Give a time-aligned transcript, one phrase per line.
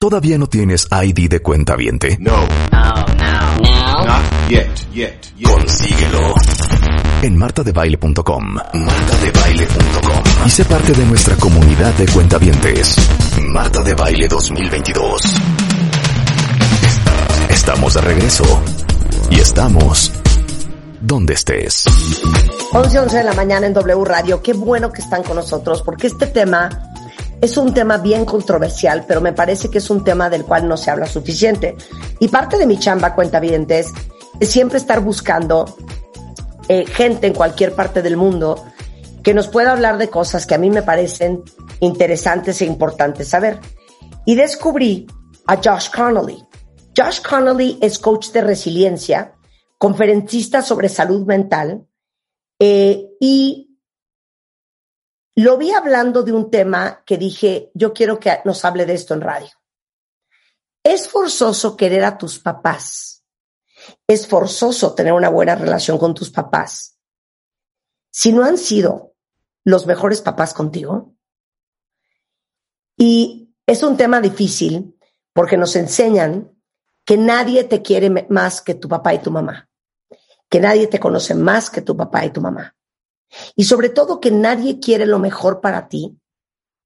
[0.00, 2.16] ¿Todavía no tienes ID de cuenta viente?
[2.20, 2.36] No.
[2.72, 4.04] No, no, no.
[4.04, 5.48] Not yet, yet, yet.
[5.50, 6.34] Consíguelo
[7.22, 8.54] en martadebaile.com.
[8.74, 10.22] Martadebaile.com.
[10.46, 12.96] Y sé parte de nuestra comunidad de cuentavientes.
[13.48, 15.22] Marta de Baile 2022.
[17.48, 18.44] Estamos de regreso.
[19.30, 20.12] Y estamos
[21.00, 21.84] donde estés.
[22.72, 24.42] 11, 11 de la mañana en W Radio.
[24.42, 26.93] Qué bueno que están con nosotros porque este tema
[27.40, 30.76] es un tema bien controversial, pero me parece que es un tema del cual no
[30.76, 31.76] se habla suficiente.
[32.20, 33.92] Y parte de mi chamba, cuentavientes,
[34.40, 35.76] es siempre estar buscando
[36.68, 38.64] eh, gente en cualquier parte del mundo
[39.22, 41.42] que nos pueda hablar de cosas que a mí me parecen
[41.80, 43.58] interesantes e importantes saber.
[44.26, 45.06] Y descubrí
[45.46, 46.42] a Josh Connolly.
[46.96, 49.34] Josh Connolly es coach de resiliencia,
[49.78, 51.86] conferencista sobre salud mental
[52.58, 53.73] eh, y
[55.36, 59.14] lo vi hablando de un tema que dije, yo quiero que nos hable de esto
[59.14, 59.50] en radio.
[60.82, 63.14] Es forzoso querer a tus papás
[64.06, 66.98] es forzoso tener una buena relación con tus papás.
[68.10, 69.14] Si no han sido
[69.64, 71.14] los mejores papás contigo.
[72.96, 74.98] Y es un tema difícil
[75.32, 76.52] porque nos enseñan
[77.04, 79.68] que nadie te quiere más que tu papá y tu mamá,
[80.48, 82.76] que nadie te conoce más que tu papá y tu mamá.
[83.56, 86.18] Y sobre todo que nadie quiere lo mejor para ti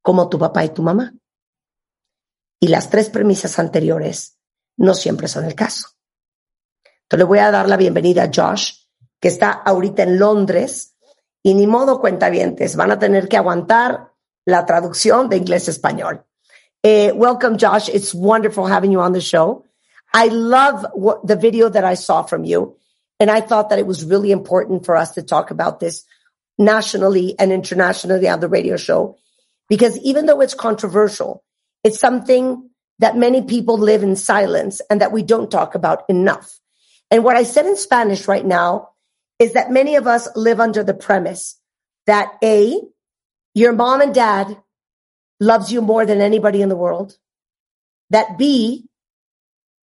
[0.03, 1.15] como tu papá y tu mamá.
[2.61, 4.39] Y las tres premisas anteriores
[4.77, 5.89] no siempre son el caso.
[7.03, 8.73] Entonces le voy a dar la bienvenida a Josh,
[9.21, 10.95] que está ahorita en Londres,
[11.43, 14.13] y ni modo cuentavientes, van a tener que aguantar
[14.45, 16.25] la traducción de inglés a español.
[16.85, 17.89] Uh, welcome, Josh.
[17.89, 19.65] It's wonderful having you on the show.
[20.15, 22.77] I love what, the video that I saw from you,
[23.21, 26.05] and I thought that it was really important for us to talk about this
[26.59, 29.17] nationally and internationally on the radio show,
[29.69, 31.45] because even though it's controversial,
[31.85, 36.59] it's something that many people live in silence and that we don't talk about enough.
[37.11, 38.91] And what I said in Spanish right now
[39.39, 41.57] is that many of us live under the premise
[42.07, 42.81] that A,
[43.55, 44.57] your mom and dad
[45.41, 47.17] loves you more than anybody in the world.
[48.11, 48.89] That B,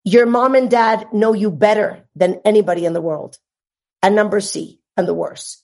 [0.04, 3.38] your mom and dad know you better than anybody in the world.
[4.02, 5.64] And number C, and the worst,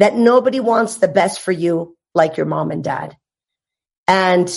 [0.00, 3.16] that nobody wants the best for you like your mom and dad.
[4.08, 4.50] And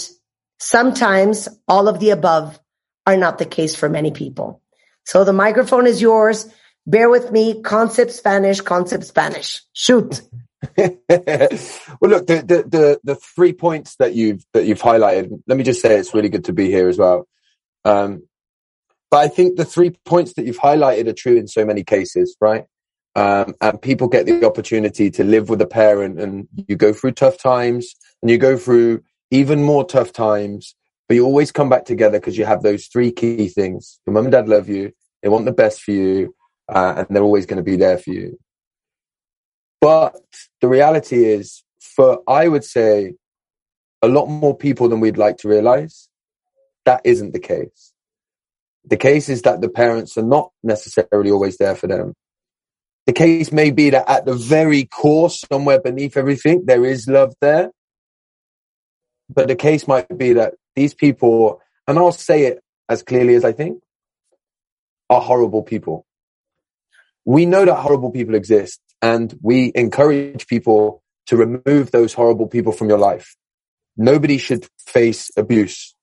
[0.58, 2.60] sometimes all of the above
[3.06, 4.62] are not the case for many people.
[5.06, 6.48] So the microphone is yours.
[6.88, 7.62] Bear with me.
[7.62, 9.62] Concept Spanish, concept Spanish.
[9.74, 10.22] Shoot.
[10.78, 10.90] well,
[12.02, 15.42] look, the, the, the the three points that you've that you've highlighted.
[15.46, 17.28] Let me just say it's really good to be here as well.
[17.84, 18.24] Um,
[19.12, 22.38] but I think the three points that you've highlighted are true in so many cases,
[22.40, 22.66] right?
[23.16, 27.12] Um, and people get the opportunity to live with a parent, and you go through
[27.12, 30.76] tough times, and you go through even more tough times,
[31.08, 34.00] but you always come back together because you have those three key things.
[34.06, 34.94] Your mum and dad love you.
[35.22, 36.36] They want the best for you.
[36.70, 38.40] Uh, and they're always going to be there for you.
[39.82, 40.16] But
[40.62, 43.16] the reality is for, I would say
[44.02, 46.08] a lot more people than we'd like to realize,
[46.86, 47.92] that isn't the case.
[48.86, 52.14] The case is that the parents are not necessarily always there for them.
[53.06, 57.34] The case may be that at the very core, somewhere beneath everything, there is love
[57.42, 57.72] there.
[59.30, 63.44] But the case might be that these people, and I'll say it as clearly as
[63.44, 63.82] I think,
[65.10, 66.06] are horrible people.
[67.26, 72.72] We know that horrible people exist and we encourage people to remove those horrible people
[72.72, 73.36] from your life.
[73.96, 75.96] Nobody should face abuse.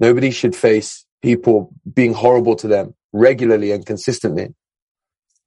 [0.00, 4.54] Nobody should face people being horrible to them regularly and consistently.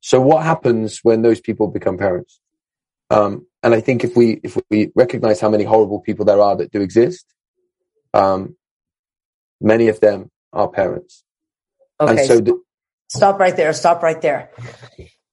[0.03, 2.41] So what happens when those people become parents?
[3.09, 6.57] Um, and I think if we if we recognize how many horrible people there are
[6.57, 7.25] that do exist,
[8.13, 8.57] um,
[9.61, 11.23] many of them are parents.
[12.01, 12.11] Okay.
[12.11, 12.61] And so the,
[13.07, 13.71] stop right there.
[13.71, 14.51] Stop right there.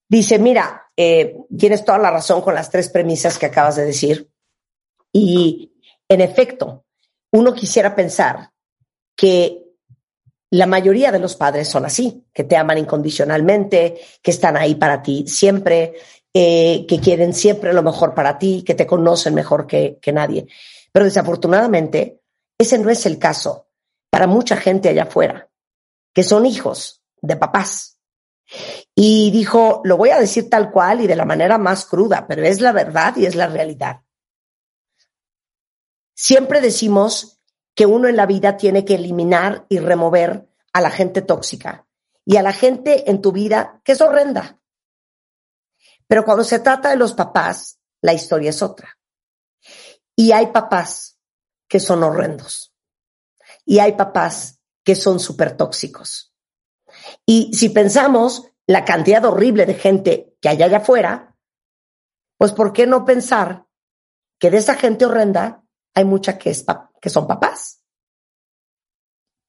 [0.08, 4.31] Dice, mira, eh, tienes toda la razón con las tres premisas que acabas de decir.
[5.12, 5.72] Y
[6.08, 6.84] en efecto,
[7.32, 8.52] uno quisiera pensar
[9.17, 9.69] que
[10.50, 15.00] la mayoría de los padres son así, que te aman incondicionalmente, que están ahí para
[15.00, 15.94] ti siempre,
[16.35, 20.49] eh, que quieren siempre lo mejor para ti, que te conocen mejor que, que nadie.
[20.93, 22.20] Pero desafortunadamente,
[22.58, 23.69] ese no es el caso
[24.11, 25.49] para mucha gente allá afuera,
[26.12, 27.99] que son hijos de papás.
[28.94, 32.43] Y dijo, lo voy a decir tal cual y de la manera más cruda, pero
[32.43, 34.00] es la verdad y es la realidad.
[36.14, 37.39] Siempre decimos
[37.75, 41.87] que uno en la vida tiene que eliminar y remover a la gente tóxica
[42.25, 44.61] y a la gente en tu vida que es horrenda.
[46.06, 48.99] Pero cuando se trata de los papás, la historia es otra.
[50.17, 51.19] Y hay papás
[51.69, 52.75] que son horrendos.
[53.64, 56.34] Y hay papás que son súper tóxicos.
[57.25, 61.37] Y si pensamos la cantidad horrible de gente que hay allá afuera,
[62.37, 63.67] pues ¿por qué no pensar
[64.38, 65.64] que de esa gente horrenda
[65.94, 66.64] hay mucha que, es
[67.00, 67.76] que son papás?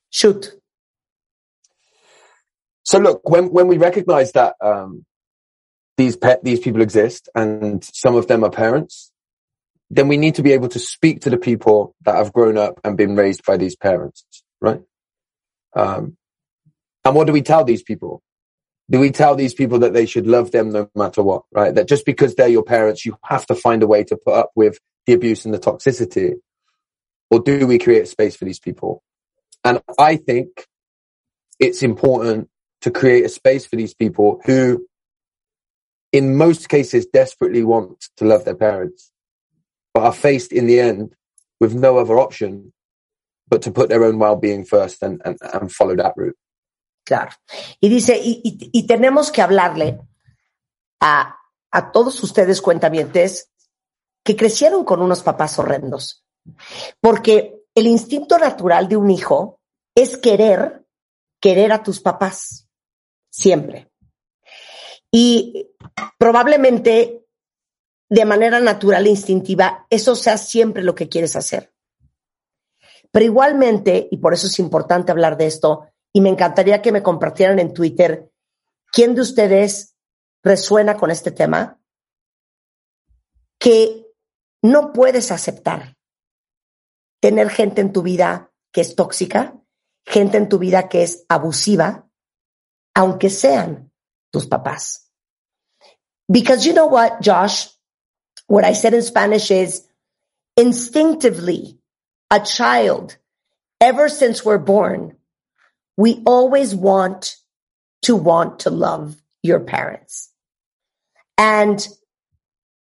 [0.10, 0.52] Shoot.
[2.84, 5.06] So look, when when we recognize that um,
[5.98, 9.12] these pet these people exist and some of them are parents,
[9.90, 12.80] then we need to be able to speak to the people that have grown up
[12.84, 14.26] and been raised by these parents,
[14.60, 14.82] right?
[15.76, 16.18] Um,
[17.06, 18.22] and what do we tell these people?
[18.90, 21.74] Do we tell these people that they should love them no matter what, right?
[21.74, 24.52] That just because they're your parents, you have to find a way to put up
[24.56, 26.36] with the abuse and the toxicity?
[27.32, 29.02] Or do we create space for these people?
[29.64, 30.68] And I think
[31.60, 32.50] it's important
[32.82, 34.86] to create a space for these people who,
[36.12, 39.12] in most cases, desperately want to love their parents,
[39.94, 41.16] but are faced in the end
[41.60, 42.74] with no other option
[43.48, 46.38] but to put their own well-being first and, and, and follow that route.
[47.06, 47.32] Claro.
[47.82, 50.00] Y dice, y, y, y tenemos que hablarle
[51.02, 51.38] a,
[51.72, 53.52] a todos ustedes cuentavientes
[54.24, 56.21] que crecieron con unos papás horrendos.
[57.00, 59.60] Porque el instinto natural de un hijo
[59.96, 60.86] es querer,
[61.40, 62.68] querer a tus papás.
[63.30, 63.90] Siempre.
[65.12, 65.70] Y
[66.18, 67.26] probablemente
[68.10, 71.74] de manera natural e instintiva, eso sea siempre lo que quieres hacer.
[73.10, 77.04] Pero igualmente, y por eso es importante hablar de esto, y me encantaría que me
[77.04, 78.30] compartieran en Twitter,
[78.92, 79.96] ¿quién de ustedes
[80.44, 81.80] resuena con este tema?
[83.58, 84.08] Que
[84.62, 85.96] no puedes aceptar
[87.22, 89.54] tener gente en tu vida que es tóxica,
[90.06, 92.08] gente en tu vida que es abusiva,
[92.94, 93.92] aunque sean
[94.32, 95.08] tus papás.
[96.30, 97.68] Because you know what, Josh?
[98.48, 99.88] What I said in Spanish is
[100.58, 101.78] instinctively,
[102.30, 103.18] a child,
[103.80, 105.18] ever since we're born,
[105.98, 107.36] we always want
[108.04, 110.30] to want to love your parents.
[111.38, 111.86] And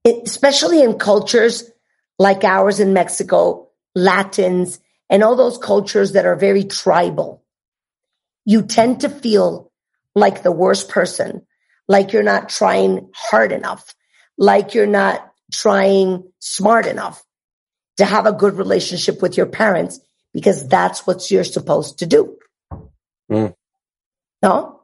[0.05, 1.71] especially in cultures
[2.19, 3.68] like ours in Mexico,
[3.99, 4.81] Latins,
[5.11, 7.45] and all those cultures that are very tribal,
[8.45, 9.73] you tend to feel
[10.15, 11.47] like the worst person,
[11.89, 13.95] like you're not trying hard enough,
[14.37, 17.23] like you're not trying smart enough
[17.97, 20.01] to have a good relationship with your parents
[20.33, 22.39] because that's what you're supposed to do.
[23.31, 23.55] Mm.
[24.43, 24.83] No?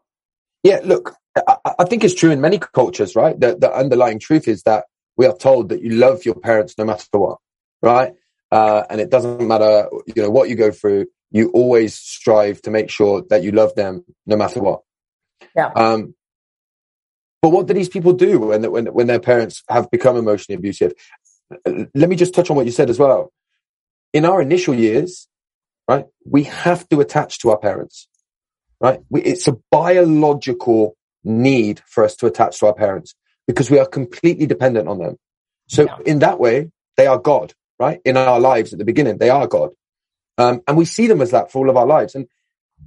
[0.63, 3.39] Yeah, look, I, I, think it's true in many cultures, right?
[3.39, 6.85] The, the underlying truth is that we are told that you love your parents no
[6.85, 7.39] matter what,
[7.83, 8.15] right?
[8.55, 11.07] Uh, and it doesn't matter, you know, what you go through.
[11.33, 14.83] You always strive to make sure that you love them no matter what.
[15.57, 15.73] Yeah.
[15.75, 16.15] Um,
[17.43, 20.93] but what do these people do when, when, when their parents have become emotionally abusive?
[21.67, 23.33] Let me just touch on what you said as well.
[24.13, 25.27] In our initial years,
[25.89, 28.07] right, we have to attach to our parents,
[28.81, 29.01] right?
[29.11, 33.17] We, it's a biological need for us to attach to our parents
[33.49, 35.17] because we are completely dependent on them.
[35.67, 35.99] So yeah.
[36.07, 38.01] in that way, they are God, right?
[38.05, 39.71] In our lives at the beginning, they are God.
[40.39, 42.15] Um, and we see them as that for all of our lives.
[42.15, 42.27] And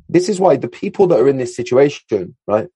[0.09, 2.67] this is why the people that are in this situation, right?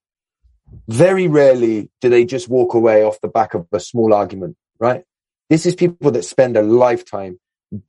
[0.88, 5.04] Very rarely do they just walk away off the back of a small argument, right?
[5.50, 7.40] This is people that spend a lifetime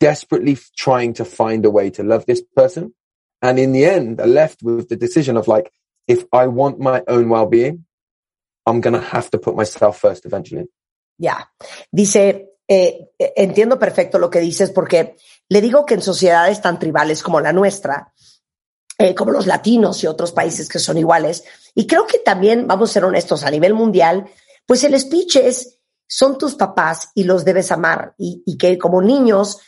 [0.01, 2.95] desperately trying to find a way to love this person.
[3.41, 5.73] And in the end, are left with the decision of like,
[6.09, 7.85] if I want my own well-being,
[8.67, 10.67] I'm going to have to put myself first eventually.
[11.19, 11.45] Yeah.
[11.95, 12.43] Dice,
[12.75, 15.19] eh, entiendo perfecto lo que dices porque
[15.51, 18.15] le digo que en sociedades tan tribales como la nuestra,
[18.97, 21.45] eh, como los latinos y otros países que son iguales.
[21.75, 24.25] Y creo que también, vamos a ser honestos, a nivel mundial,
[24.65, 28.15] pues el speech es, son tus papás y los debes amar.
[28.17, 29.59] Y, que como niños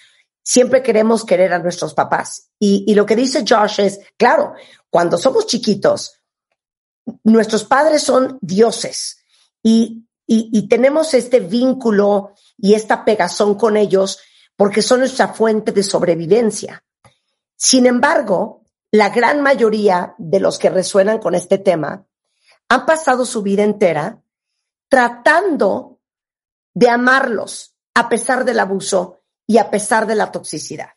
[0.43, 2.49] siempre queremos querer a nuestros papás.
[2.59, 4.55] Y, lo que dice Josh es, claro,
[4.89, 6.23] cuando somos chiquitos,
[7.23, 9.19] nuestros padres son dioses
[9.63, 14.21] y, y tenemos este vínculo y esta pegazón con ellos
[14.57, 16.85] porque son nuestra fuente de sobrevivencia.
[17.57, 22.07] Sin embargo, la gran mayoría de los que resuenan con este tema
[22.69, 24.23] han pasado su vida entera
[24.89, 26.01] tratando
[26.73, 30.91] de amarlos a pesar del abuso y a pesar de la toxicidad.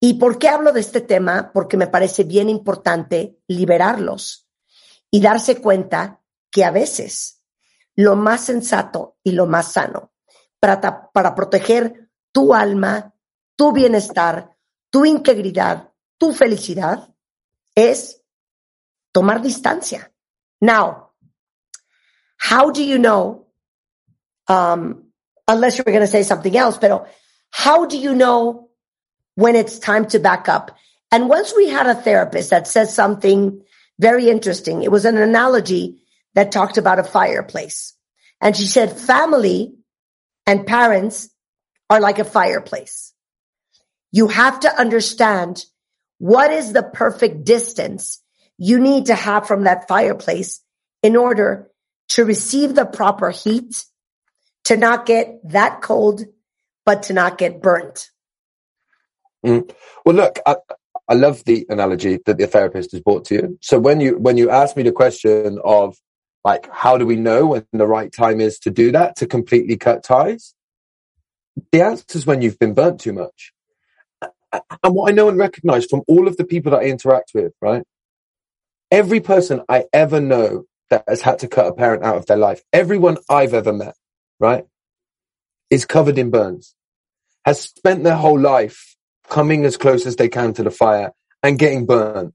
[0.00, 1.52] ¿Y por qué hablo de este tema?
[1.52, 4.48] Porque me parece bien importante liberarlos
[5.10, 7.41] y darse cuenta que a veces
[7.96, 10.12] lo más sensato y lo más sano
[10.60, 13.14] para, para proteger tu alma,
[13.56, 14.56] tu bienestar,
[14.90, 17.08] tu integridad, tu felicidad
[17.74, 18.22] es
[19.12, 20.10] tomar distancia.
[20.60, 21.10] Now,
[22.38, 23.46] how do you know,
[24.48, 25.12] um,
[25.48, 27.06] unless you're going to say something else, pero
[27.50, 28.70] how do you know
[29.34, 30.76] when it's time to back up?
[31.10, 33.62] And once we had a therapist that said something
[33.98, 34.82] very interesting.
[34.82, 36.01] It was an analogy
[36.34, 37.94] that talked about a fireplace.
[38.40, 39.74] And she said family
[40.46, 41.30] and parents
[41.88, 43.12] are like a fireplace.
[44.10, 45.64] You have to understand
[46.18, 48.22] what is the perfect distance
[48.58, 50.60] you need to have from that fireplace
[51.02, 51.70] in order
[52.10, 53.84] to receive the proper heat,
[54.64, 56.22] to not get that cold,
[56.84, 58.10] but to not get burnt.
[59.44, 59.72] Mm.
[60.04, 60.56] Well, look, I,
[61.08, 63.58] I love the analogy that the therapist has brought to you.
[63.60, 65.96] So when you when you ask me the question of
[66.44, 69.76] like how do we know when the right time is to do that to completely
[69.76, 70.54] cut ties,
[71.70, 73.52] the answer is when you've been burnt too much.
[74.82, 77.52] And what I know and recognize from all of the people that I interact with,
[77.60, 77.84] right?
[78.90, 82.36] Every person I ever know that has had to cut a parent out of their
[82.36, 83.94] life, everyone I've ever met,
[84.38, 84.66] right,
[85.70, 86.74] is covered in burns,
[87.46, 88.94] has spent their whole life
[89.30, 92.34] coming as close as they can to the fire and getting burned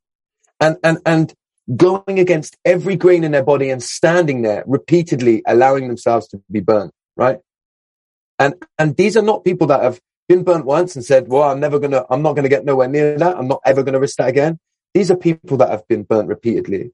[0.60, 1.34] and, and, and
[1.76, 6.60] going against every grain in their body and standing there repeatedly allowing themselves to be
[6.60, 7.40] burnt, right?
[8.40, 11.60] And, and these are not people that have been burnt once and said, well, I'm
[11.60, 13.38] never going to, I'm not going to get nowhere near that.
[13.38, 14.60] I'm not ever going to risk that again.
[14.94, 16.92] These are people that have been burnt repeatedly.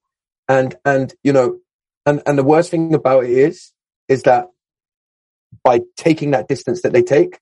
[0.48, 1.60] And, and, you know,
[2.06, 3.72] and, and the worst thing about it is,
[4.08, 4.48] is that
[5.64, 7.40] by taking that distance that they take,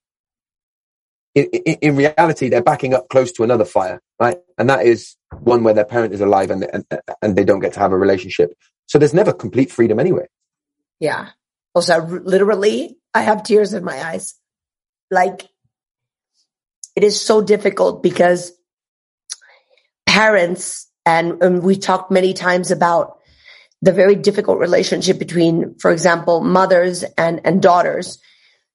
[1.34, 4.38] in, in, reality, they're backing up close to another fire, right?
[4.58, 6.84] And that is one where their parent is alive and, and,
[7.22, 8.52] and they don't get to have a relationship.
[8.86, 10.26] So there's never complete freedom anyway.
[11.00, 11.30] Yeah.
[11.74, 14.34] Also, literally, I have tears in my eyes.
[15.10, 15.48] Like,
[16.94, 18.52] it is so difficult because
[20.06, 23.18] parents, and, and we talked many times about
[23.80, 28.18] the very difficult relationship between, for example, mothers and, and daughters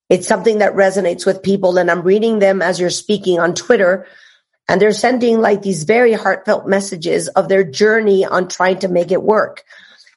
[0.09, 1.77] it's something that resonates with people.
[1.77, 4.05] And I'm reading them as you're speaking on Twitter
[4.67, 9.11] and they're sending like these very heartfelt messages of their journey on trying to make
[9.11, 9.63] it work.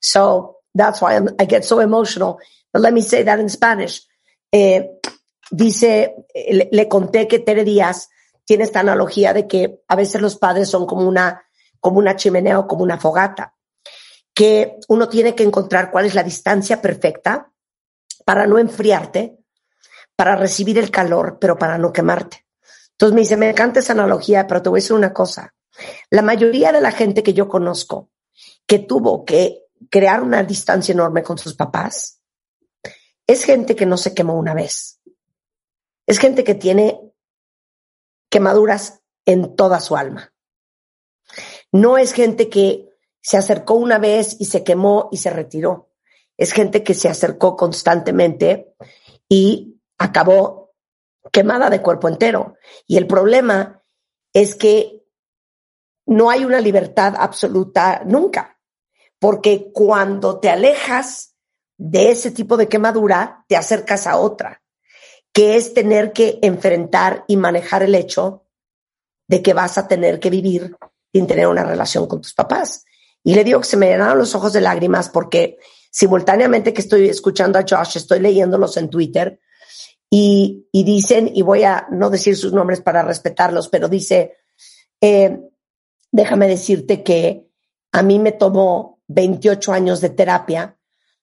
[0.00, 2.40] So that's why I'm, i get so emotional.
[2.72, 4.02] But let me say that in Spanish.
[4.52, 4.82] Eh,
[5.50, 8.08] dice, le, le, conté que Tere Díaz
[8.44, 11.44] tiene esta analogía de que a veces los padres son como una,
[11.78, 13.54] como una chimenea o como una fogata,
[14.34, 17.52] que uno tiene que encontrar cuál es la distancia perfecta
[18.24, 19.39] para no enfriarte,
[20.20, 22.44] para recibir el calor, pero para no quemarte.
[22.90, 25.54] Entonces me dice, me encanta esa analogía, pero te voy a decir una cosa.
[26.10, 28.10] La mayoría de la gente que yo conozco
[28.66, 32.20] que tuvo que crear una distancia enorme con sus papás
[33.26, 35.00] es gente que no se quemó una vez.
[36.06, 37.00] Es gente que tiene
[38.28, 40.34] quemaduras en toda su alma.
[41.72, 42.90] No es gente que
[43.22, 45.88] se acercó una vez y se quemó y se retiró.
[46.36, 48.74] Es gente que se acercó constantemente
[49.26, 50.72] y acabó
[51.30, 52.56] quemada de cuerpo entero.
[52.86, 53.82] Y el problema
[54.32, 55.04] es que
[56.06, 58.58] no hay una libertad absoluta nunca,
[59.18, 61.36] porque cuando te alejas
[61.76, 64.62] de ese tipo de quemadura, te acercas a otra,
[65.32, 68.46] que es tener que enfrentar y manejar el hecho
[69.28, 70.76] de que vas a tener que vivir
[71.12, 72.84] sin tener una relación con tus papás.
[73.22, 75.58] Y le digo que se me llenaron los ojos de lágrimas porque
[75.90, 79.38] simultáneamente que estoy escuchando a Josh, estoy leyéndolos en Twitter,
[80.12, 84.38] y, dicen, y voy a no decir sus nombres para respetarlos, pero dice,
[85.00, 85.40] eh,
[86.10, 87.48] déjame decirte que
[87.92, 90.76] a mí me tomó 28 años de terapia,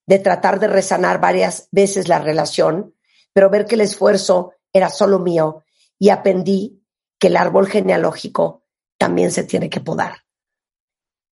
[0.06, 2.96] de tratar de resanar varias veces la relación,
[3.34, 5.66] pero ver que el esfuerzo era solo mío
[6.00, 6.82] y aprendí
[7.20, 8.64] que el árbol genealógico
[8.98, 10.24] también se tiene que podar.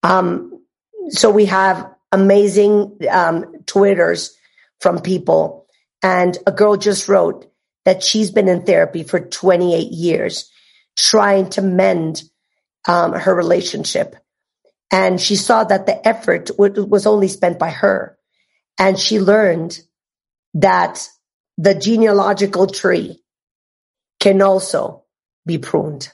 [0.02, 0.66] Um,
[1.08, 4.36] so we have amazing um, Twitters
[4.78, 5.65] from people
[6.06, 7.50] And a girl just wrote
[7.84, 10.48] that she's been in therapy for 28 years,
[10.96, 12.22] trying to mend
[12.86, 14.14] um, her relationship.
[14.92, 18.16] And she saw that the effort was only spent by her.
[18.78, 19.80] And she learned
[20.54, 21.08] that
[21.58, 23.20] the genealogical tree
[24.20, 25.02] can also
[25.44, 26.12] be pruned.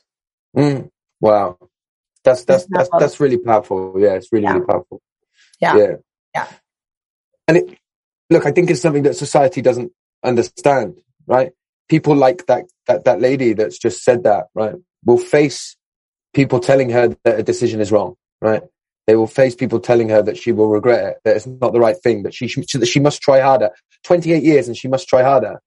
[0.56, 0.88] Mm,
[1.20, 1.58] wow.
[2.24, 3.96] That's, that's, that's, that's, really powerful.
[3.98, 4.14] Yeah.
[4.14, 4.54] It's really, yeah.
[4.54, 5.02] really powerful.
[5.60, 5.76] Yeah.
[5.76, 5.96] Yeah.
[6.34, 6.48] Yeah.
[7.46, 7.78] And it,
[8.32, 9.92] look, I think it's something that society doesn't
[10.24, 11.52] understand, right?
[11.88, 14.74] People like that, that, that lady that's just said that, right?
[15.04, 15.76] will face
[16.34, 18.62] people telling her that a decision is wrong, right?
[19.06, 21.80] They will face people telling her that she will regret it, that it's not the
[21.80, 23.70] right thing, that she, that she must try harder.
[24.04, 25.60] 28 years and she must try harder.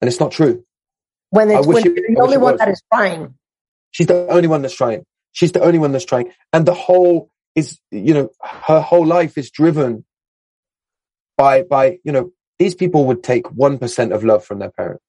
[0.00, 0.64] And it's not true.
[1.30, 3.34] When, it's, when it- you're the only one that is trying.
[3.90, 5.04] She's the only one that's trying.
[5.32, 6.32] She's the only one that's trying.
[6.52, 10.04] And the whole is, you know, her whole life is driven
[11.40, 15.00] by, by, you know, these people would take 1% of love from their parent.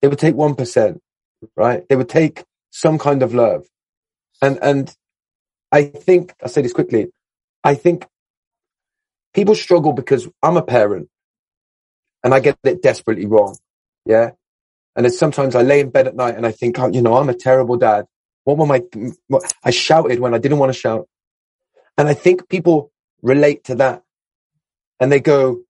[0.00, 0.98] They would take 1%,
[1.54, 1.86] right?
[1.90, 3.66] They would take some kind of love.
[4.40, 4.96] And, and
[5.70, 7.08] I think, I'll say this quickly.
[7.62, 8.06] I think
[9.34, 11.10] people struggle because I'm a parent
[12.24, 13.58] and I get it desperately wrong.
[14.06, 14.30] Yeah.
[14.96, 17.18] And it's sometimes I lay in bed at night and I think, oh, you know,
[17.18, 18.06] I'm a terrible dad.
[18.44, 18.82] What were my,
[19.28, 21.06] what, I shouted when I didn't want to shout.
[21.98, 22.90] And I think people
[23.20, 24.02] relate to that
[25.00, 25.62] and they go,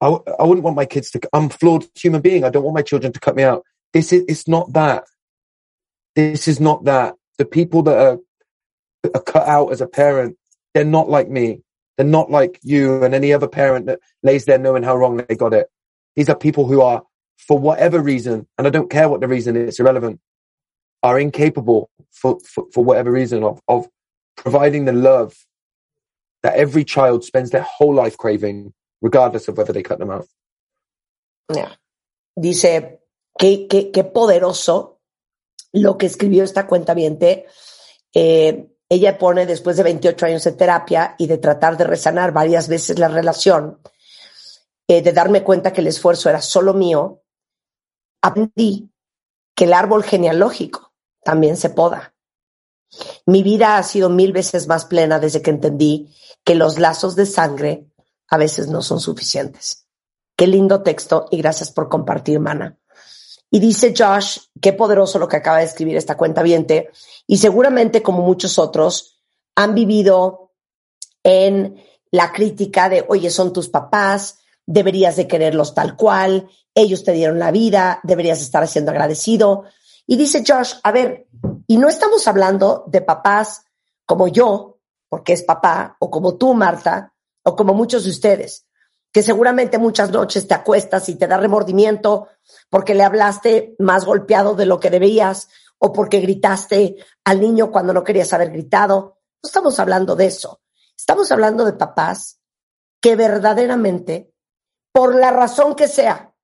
[0.00, 2.44] I, wouldn't want my kids to, I'm flawed human being.
[2.44, 3.64] I don't want my children to cut me out.
[3.92, 5.04] This is, it's not that.
[6.14, 7.14] This is not that.
[7.38, 8.18] The people that are,
[9.14, 10.36] are cut out as a parent,
[10.74, 11.62] they're not like me.
[11.96, 15.36] They're not like you and any other parent that lays there knowing how wrong they
[15.36, 15.68] got it.
[16.16, 17.02] These are people who are,
[17.38, 20.20] for whatever reason, and I don't care what the reason is, irrelevant,
[21.02, 23.86] are incapable for, for, for whatever reason of, of
[24.36, 25.34] providing the love
[26.44, 30.28] that every child spends their whole life craving, regardless of whether they cut them out.
[31.48, 31.80] Ya.
[32.36, 33.00] Dice,
[33.36, 35.00] qué, qué, qué poderoso
[35.72, 36.94] lo que escribió esta cuenta
[38.16, 42.68] Eh, ella pone, después de 28 años de terapia y de tratar de resanar varias
[42.68, 43.80] veces la relación,
[44.86, 47.22] eh, de darme cuenta que el esfuerzo era solo mío,
[48.22, 48.90] aprendí
[49.56, 50.92] que el árbol genealógico
[51.24, 52.14] también se poda.
[53.26, 57.26] Mi vida ha sido mil veces más plena desde que entendí que los lazos de
[57.26, 57.86] sangre
[58.28, 59.86] a veces no son suficientes.
[60.36, 62.78] Qué lindo texto y gracias por compartir, mana.
[63.50, 66.90] Y dice Josh, qué poderoso lo que acaba de escribir esta cuenta viente.
[67.26, 69.20] Y seguramente, como muchos otros,
[69.54, 70.52] han vivido
[71.22, 77.12] en la crítica de, oye, son tus papás, deberías de quererlos tal cual, ellos te
[77.12, 79.64] dieron la vida, deberías estar siendo agradecido.
[80.06, 81.28] Y dice Josh, a ver,
[81.66, 83.64] y no estamos hablando de papás
[84.04, 84.73] como yo,
[85.14, 88.66] porque es papá, o como tú, Marta, o como muchos de ustedes,
[89.12, 92.26] que seguramente muchas noches te acuestas y te da remordimiento
[92.68, 97.92] porque le hablaste más golpeado de lo que debías o porque gritaste al niño cuando
[97.92, 99.20] no querías haber gritado.
[99.40, 100.62] No estamos hablando de eso.
[100.98, 102.40] Estamos hablando de papás
[103.00, 104.34] que verdaderamente,
[104.90, 106.34] por la razón que sea,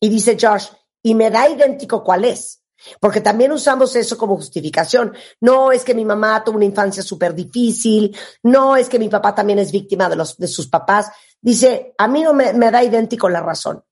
[0.00, 0.66] y dice Josh,
[1.00, 2.60] y me da idéntico cuál es,
[3.00, 5.14] porque también usamos eso como justificación.
[5.40, 9.34] No es que mi mamá tuvo una infancia súper difícil, no es que mi papá
[9.34, 11.10] también es víctima de, los, de sus papás.
[11.40, 13.84] Dice, a mí no me, me da idéntico la razón.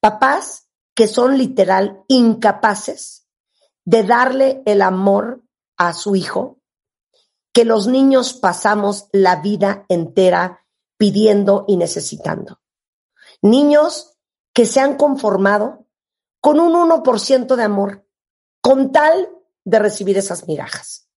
[0.00, 3.26] Papás que son literal incapaces
[3.84, 5.42] de darle el amor
[5.76, 6.60] a su hijo,
[7.52, 12.60] que los niños pasamos la vida entera pidiendo y necesitando.
[13.40, 14.16] Niños
[14.52, 15.81] que se han conformado
[16.42, 18.04] con un 1% de amor,
[18.60, 19.30] con tal
[19.64, 21.08] de recibir esas migajas.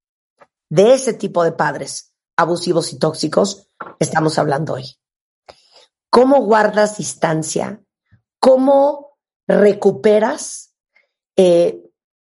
[0.70, 3.68] De ese tipo de padres abusivos y tóxicos
[4.00, 4.98] estamos hablando hoy.
[6.12, 7.84] ¿Cómo guardas distancia?
[8.40, 10.76] ¿Cómo recuperas
[11.36, 11.82] eh,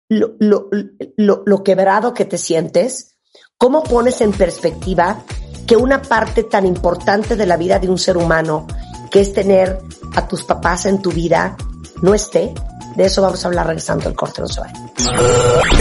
[0.09, 3.19] lo, lo, quebrado que te sientes?
[3.59, 5.25] ¿Cómo pones en perspectiva
[5.67, 8.69] que una parte tan importante de la vida de un ser humano,
[9.11, 9.81] que es tener
[10.15, 11.57] a tus papás en tu vida,
[12.01, 12.55] no esté?
[12.97, 14.91] De eso vamos a hablar regresando al corte, no se vayan.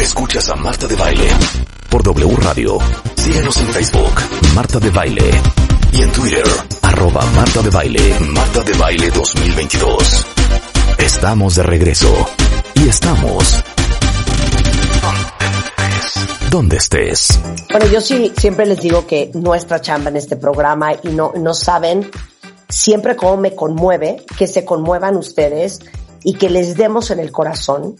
[0.01, 1.29] Escuchas a Marta de Baile
[1.89, 2.77] por W Radio.
[3.15, 4.13] Síguenos en Facebook,
[4.53, 5.31] Marta de Baile.
[5.93, 6.43] Y en Twitter,
[6.81, 10.25] arroba Marta de Baile, Marta de Baile 2022.
[10.97, 12.13] Estamos de regreso.
[12.75, 13.63] Y estamos...
[16.51, 17.39] Donde estés.
[17.71, 21.53] Bueno, yo sí siempre les digo que nuestra chamba en este programa y no, no
[21.53, 22.11] saben
[22.67, 25.79] siempre cómo me conmueve que se conmuevan ustedes
[26.25, 27.95] y que les demos en el corazón.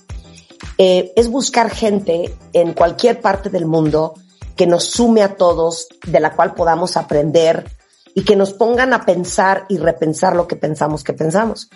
[0.77, 4.15] Eh, es buscar gente en cualquier parte del mundo
[4.57, 7.69] que nos sume a todos, de la cual podamos aprender
[8.15, 11.69] y que nos pongan a pensar y repensar lo que pensamos que pensamos.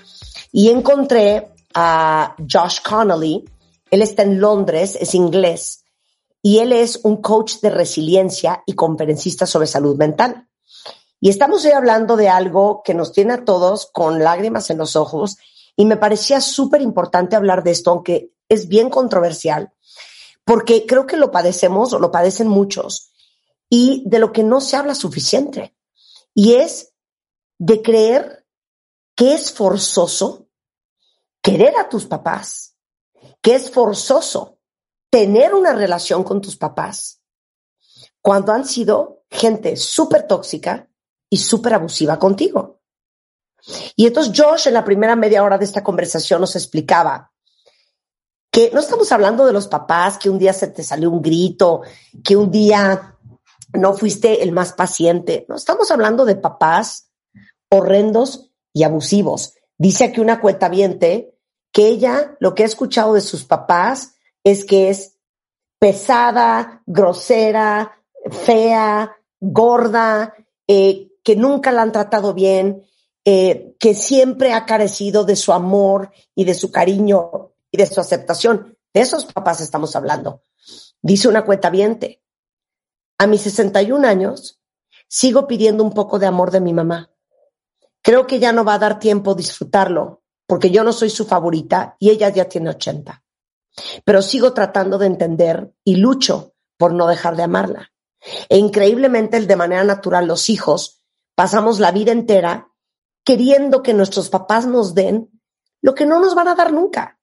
[0.52, 3.46] Y encontré a Josh Connolly,
[3.92, 5.84] él está en Londres, es inglés,
[6.42, 10.48] y él es un coach de resiliencia y conferencista sobre salud mental.
[11.22, 14.96] Y estamos hoy hablando de algo que nos tiene a todos con lágrimas en los
[14.96, 15.38] ojos
[15.76, 19.72] y me parecía súper importante hablar de esto, aunque es bien controversial,
[20.44, 23.12] porque creo que lo padecemos o lo padecen muchos
[23.70, 25.76] y de lo que no se habla suficiente.
[26.34, 26.94] Y es
[27.58, 28.46] de creer
[29.16, 30.48] que es forzoso
[31.42, 32.76] querer a tus papás,
[33.42, 34.60] que es forzoso
[35.10, 37.22] tener una relación con tus papás
[38.22, 40.90] cuando han sido gente súper tóxica
[41.30, 42.79] y súper abusiva contigo.
[43.96, 47.32] Y entonces Josh en la primera media hora de esta conversación nos explicaba
[48.52, 51.82] que no estamos hablando de los papás, que un día se te salió un grito,
[52.24, 53.16] que un día
[53.74, 55.46] no fuiste el más paciente.
[55.48, 57.12] No estamos hablando de papás
[57.70, 59.54] horrendos y abusivos.
[59.78, 60.70] Dice aquí una cuenta
[61.72, 65.18] que ella lo que ha escuchado de sus papás es que es
[65.78, 70.34] pesada, grosera, fea, gorda,
[70.68, 72.84] eh, que nunca la han tratado bien,
[73.32, 78.02] eh, que siempre ha carecido de su amor y de su cariño y de su
[78.02, 78.76] aceptación.
[78.92, 80.42] De esos papás estamos hablando.
[81.00, 81.72] Dice una cuenta
[83.20, 84.60] a mis 61 años
[85.08, 87.12] sigo pidiendo un poco de amor de mi mamá.
[88.02, 91.98] Creo que ya no va a dar tiempo disfrutarlo porque yo no soy su favorita
[92.00, 93.24] y ella ya tiene 80.
[94.06, 97.92] Pero sigo tratando de entender y lucho por no dejar de amarla.
[98.50, 101.04] E increíblemente, de manera natural, los hijos
[101.36, 102.70] pasamos la vida entera
[103.30, 105.30] queriendo que nuestros papás nos den
[105.84, 107.20] lo que no nos van a dar nunca.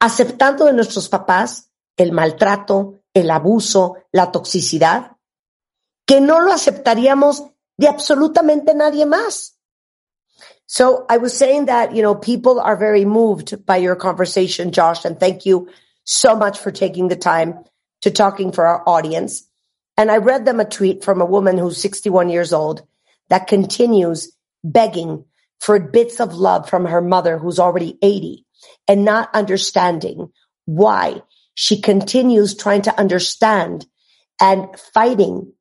[0.00, 5.12] Aceptando de nuestros papás el maltrato, el abuso, la toxicidad,
[6.04, 7.44] que no lo aceptaríamos
[7.76, 9.56] de absolutamente nadie más.
[10.66, 15.04] So I was saying that, you know, people are very moved by your conversation, Josh,
[15.04, 15.68] and thank you
[16.02, 17.62] so much for taking the time
[18.00, 19.48] to talking for our audience.
[19.96, 22.82] And I read them a tweet from a woman who's 61 years old
[23.28, 24.33] that continues
[24.64, 25.24] begging
[25.60, 28.44] for bits of love from her mother who's already 80
[28.88, 30.32] and not understanding
[30.64, 31.22] why
[31.54, 33.86] she continues trying to understand
[34.40, 35.52] and fighting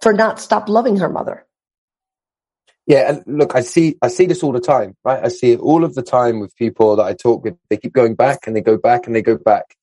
[0.00, 1.46] for not stop loving her mother.
[2.86, 5.24] Yeah, look, I see, I see this all the time, right?
[5.24, 7.56] I see it all of the time with people that I talk with.
[7.70, 9.74] They keep going back and they go back and they go back.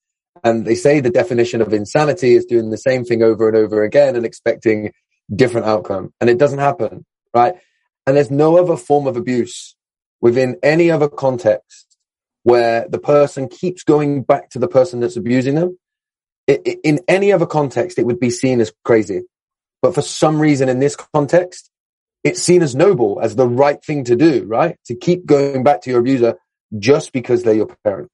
[0.44, 3.82] And they say the definition of insanity is doing the same thing over and over
[3.82, 4.92] again and expecting
[5.34, 6.12] different outcome.
[6.20, 7.04] And it doesn't happen,
[7.34, 7.54] right?
[8.06, 9.76] And there's no other form of abuse
[10.20, 11.96] within any other context
[12.42, 15.78] where the person keeps going back to the person that's abusing them.
[16.48, 19.22] in any other context, it would be seen as crazy.
[19.80, 21.70] But for some reason in this context,
[22.24, 24.76] it's seen as noble, as the right thing to do, right?
[24.86, 26.38] To keep going back to your abuser
[26.78, 28.10] just because they're your parent,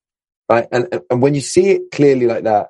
[0.49, 0.67] right?
[0.73, 2.69] And, and when you see it clearly like that,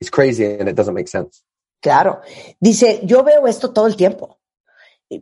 [0.00, 1.42] it's crazy and it doesn't make sense.
[1.82, 2.22] Claro.
[2.60, 4.37] Dice, yo veo esto todo el tiempo.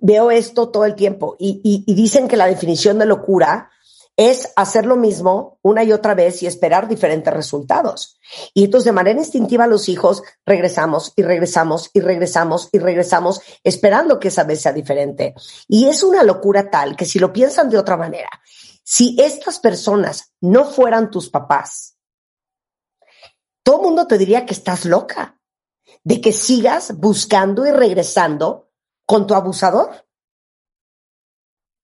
[0.00, 1.36] Veo esto todo el tiempo.
[1.38, 3.70] Y, dicen que la definición de locura
[4.16, 8.18] es hacer lo mismo una y otra vez y esperar diferentes resultados.
[8.54, 14.18] Y entonces de manera instintiva los hijos regresamos y regresamos y regresamos y regresamos esperando
[14.18, 15.34] que esa vez sea diferente.
[15.68, 18.30] Y es una locura tal que si lo piensan de otra manera,
[18.82, 21.96] si estas personas no fueran tus papás,
[23.62, 25.40] todo el mundo te diría que estás loca,
[26.04, 28.65] de que sigas buscando y regresando
[29.06, 30.04] con tu abusador.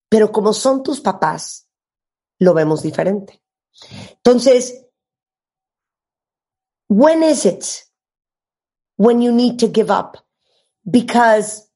[0.08, 1.66] Pero como son tus papás,
[2.38, 3.42] lo vemos diferente.
[4.16, 4.84] Entonces,
[6.88, 7.84] when is it
[8.96, 10.18] when you need to give up?
[10.84, 11.66] Because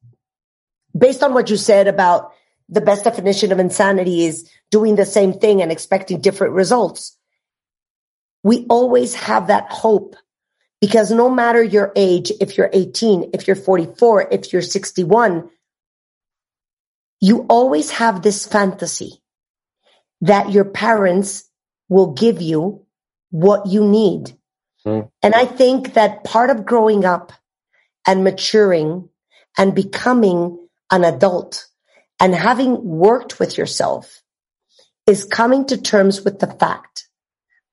[0.96, 2.32] based on what you said about
[2.68, 7.16] the best definition of insanity is doing the same thing and expecting different results.
[8.42, 10.16] We always have that hope
[10.86, 15.50] because no matter your age, if you're 18, if you're 44, if you're 61,
[17.20, 19.20] you always have this fantasy
[20.20, 21.50] that your parents
[21.88, 22.86] will give you
[23.30, 24.38] what you need.
[24.86, 25.10] Mm.
[25.24, 27.32] And I think that part of growing up
[28.06, 29.08] and maturing
[29.58, 31.66] and becoming an adult
[32.20, 34.22] and having worked with yourself
[35.04, 37.08] is coming to terms with the fact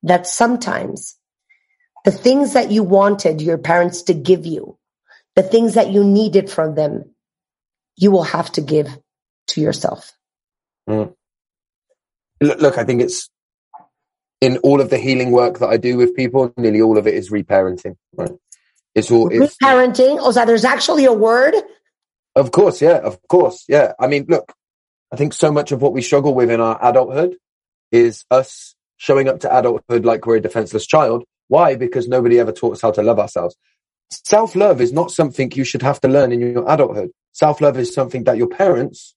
[0.02, 1.16] that sometimes
[2.04, 4.78] the things that you wanted your parents to give you,
[5.36, 7.14] the things that you needed from them,
[7.96, 8.88] you will have to give
[9.48, 10.12] to yourself.
[10.90, 11.14] Mm
[12.44, 13.30] look, I think it's
[14.42, 17.14] in all of the healing work that I do with people, nearly all of it
[17.14, 17.96] is reparenting.
[18.14, 18.32] Right?
[18.94, 20.18] It's all it's, reparenting.
[20.20, 21.56] Oh, so there's actually a word.
[22.36, 23.94] Of course, yeah, of course, yeah.
[24.00, 24.54] I mean, look,
[25.12, 27.38] I think so much of what we struggle with in our adulthood
[27.92, 31.24] is us showing up to adulthood like we're a defenseless child.
[31.48, 31.76] Why?
[31.76, 33.56] Because nobody ever taught us how to love ourselves.
[34.10, 37.12] Self love is not something you should have to learn in your adulthood.
[37.32, 39.16] Self love is something that your parents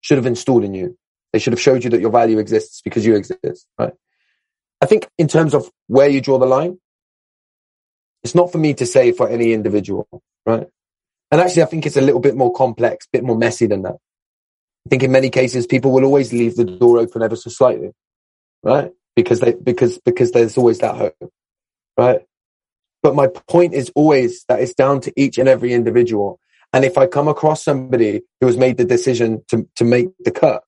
[0.00, 0.96] should have installed in you.
[1.32, 3.92] They should have showed you that your value exists because you exist, right?
[4.80, 6.78] I think in terms of where you draw the line,
[8.22, 10.08] it's not for me to say for any individual,
[10.44, 10.66] right?
[11.30, 13.82] And actually, I think it's a little bit more complex, a bit more messy than
[13.82, 13.96] that.
[14.86, 17.92] I think in many cases, people will always leave the door open ever so slightly,
[18.62, 18.92] right?
[19.16, 21.32] Because they, because, because there's always that hope,
[21.96, 22.20] right?
[23.02, 26.38] But my point is always that it's down to each and every individual.
[26.72, 30.30] And if I come across somebody who has made the decision to, to make the
[30.30, 30.62] cut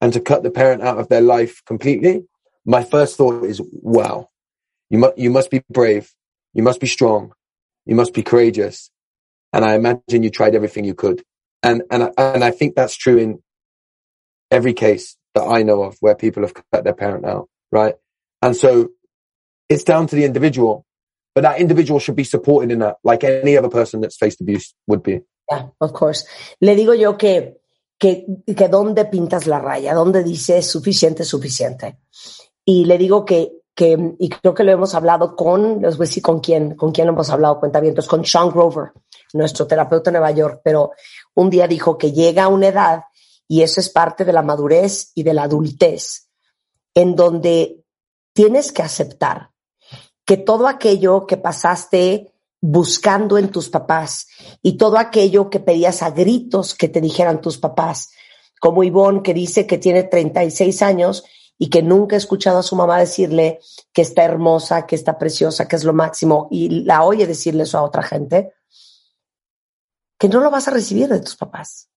[0.00, 2.24] and to cut the parent out of their life completely,
[2.64, 4.28] my first thought is, wow,
[4.90, 6.10] you must, you must be brave.
[6.54, 7.32] You must be strong.
[7.84, 8.90] You must be courageous.
[9.52, 11.22] And I imagine you tried everything you could.
[11.62, 13.42] And, and, and I think that's true in
[14.50, 17.48] every case that I know of where people have cut their parent out.
[17.70, 17.94] Right.
[18.40, 18.90] And so
[19.68, 20.84] it's down to the individual,
[21.34, 24.74] but that individual should be supported in that, like any other person that's faced abuse
[24.86, 25.22] would be.
[25.50, 26.26] Yeah, of course.
[26.60, 27.58] Le digo yo que,
[27.98, 31.98] que, que dónde pintas la raya, dónde dices suficiente, suficiente.
[32.64, 36.08] Y le digo que, que, y creo que lo hemos hablado con, les voy a
[36.08, 38.92] decir con quién, con quién hemos hablado, cuentavientos, con Sean Grover,
[39.34, 40.92] nuestro terapeuta en Nueva York, pero
[41.34, 43.04] un día dijo que llega a una edad,
[43.46, 46.28] y eso es parte de la madurez y de la adultez,
[46.94, 47.84] en donde
[48.32, 49.50] tienes que aceptar
[50.24, 54.26] que todo aquello que pasaste buscando en tus papás
[54.62, 58.10] y todo aquello que pedías a gritos que te dijeran tus papás,
[58.58, 61.24] como Ivonne que dice que tiene 36 años
[61.58, 63.60] y que nunca ha escuchado a su mamá decirle
[63.92, 67.78] que está hermosa, que está preciosa, que es lo máximo y la oye decirle eso
[67.78, 68.54] a otra gente,
[70.18, 71.90] que no lo vas a recibir de tus papás.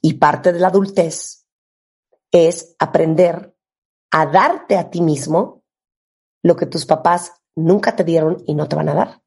[0.00, 1.44] Y parte de la adultez
[2.30, 3.54] es aprender
[4.10, 5.61] a darte a ti mismo
[6.42, 9.22] lo que tus papás nunca te dieron y no te van a dar.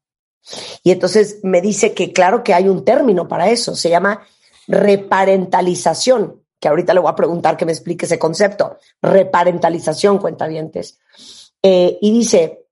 [0.82, 4.26] Y entonces me dice que claro que hay un término para eso, se llama
[4.68, 10.98] reparentalización, que ahorita le voy a preguntar que me explique ese concepto, reparentalización, cuentavientes.
[11.62, 12.66] Eh, y dice,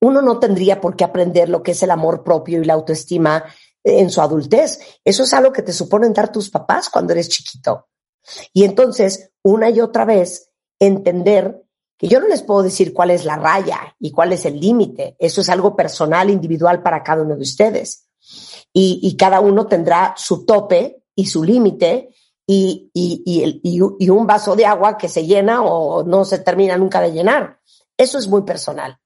[0.00, 3.44] uno no tendría por qué aprender lo que es el amor propio y la autoestima
[3.84, 4.80] en su adultez.
[5.04, 7.88] Eso es algo que te suponen dar tus papás cuando eres chiquito.
[8.52, 11.62] Y entonces, una y otra vez, entender
[12.02, 15.14] que yo no les puedo decir cuál es la raya y cuál es el límite.
[15.20, 18.08] Eso es algo personal, individual para cada uno de ustedes.
[18.72, 22.08] Y, y cada uno tendrá su tope y su límite
[22.44, 23.22] y, y,
[23.62, 27.60] y, un vaso de agua que se llena o no se termina nunca de llenar.
[27.96, 28.98] Eso es muy personal.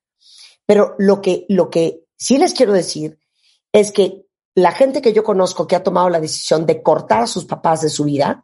[0.65, 3.19] Pero lo que, lo que sí les quiero decir
[3.73, 7.27] es que la gente que yo conozco que ha tomado la decisión de cortar a
[7.27, 8.43] sus papás de su vida,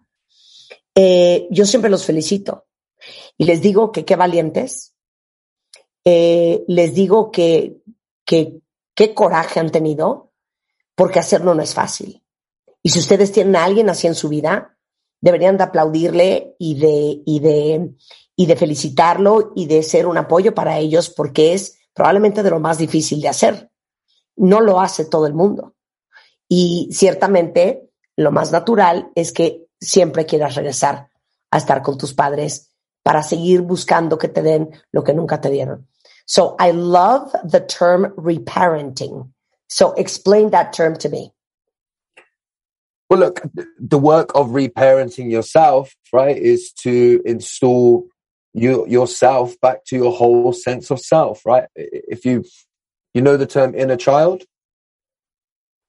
[0.95, 2.67] eh, yo siempre los felicito
[3.37, 4.95] y les digo que qué valientes,
[6.05, 7.77] eh, les digo que,
[8.25, 10.33] qué coraje han tenido,
[10.95, 12.23] porque hacerlo no es fácil.
[12.83, 14.77] Y si ustedes tienen a alguien así en su vida,
[15.21, 17.95] deberían de aplaudirle y de, y de,
[18.35, 22.59] y de felicitarlo y de ser un apoyo para ellos, porque es probablemente de lo
[22.59, 23.71] más difícil de hacer.
[24.37, 25.75] No lo hace todo el mundo.
[26.49, 31.09] Y ciertamente lo más natural es que siempre quieras regresar
[31.51, 32.72] a estar con tus padres
[33.05, 35.87] para seguir buscando que te den lo que nunca te dieron.
[36.27, 39.31] So I love the term reparenting.
[39.69, 41.33] So explain that term to me.
[43.11, 43.43] Well, look,
[43.79, 48.07] the work of reparenting yourself, right, is to install
[48.55, 51.69] you yourself back to your whole sense of self, right?
[51.75, 52.45] If you
[53.15, 54.45] you know the term inner child,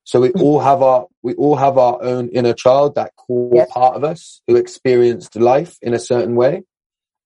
[0.03, 0.41] so we mm.
[0.41, 3.71] all have our we all have our own inner child, that core yes.
[3.71, 6.63] part of us who experienced life in a certain way.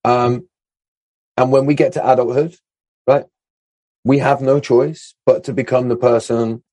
[0.04, 0.48] Um,
[1.36, 2.56] and when we get to adulthood,
[3.06, 3.26] right,
[4.04, 6.64] we have no choice but to become the person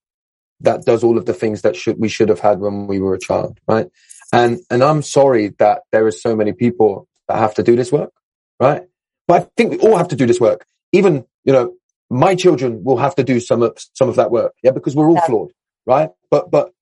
[0.61, 3.15] that does all of the things that should we should have had when we were
[3.15, 3.89] a child, right?
[4.33, 7.93] And and I'm sorry that there are so many people that have to do this
[7.93, 8.13] work,
[8.61, 8.83] right?
[9.27, 10.67] But I think we all have to do this work.
[10.93, 11.75] Even you know,
[12.09, 15.09] my children will have to do some of some of that work, yeah, because we're
[15.09, 15.27] all yeah.
[15.27, 15.51] flawed
[15.87, 16.11] right?
[16.31, 16.73] But, but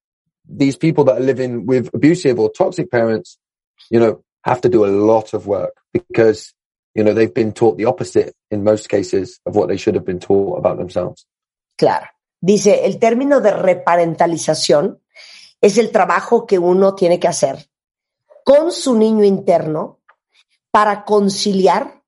[0.49, 3.39] these people that are living with abusive or toxic parents,
[3.91, 6.55] you know, have to do a lot of work because,
[6.95, 10.05] you know, they've been taught the opposite in most cases of what they should have
[10.05, 11.27] been taught about themselves.
[11.79, 12.07] Claro.
[12.41, 15.01] Dice, el término de reparentalización
[15.61, 17.69] es el trabajo que uno tiene que hacer
[18.45, 20.01] con su niño interno
[20.73, 22.03] para conciliar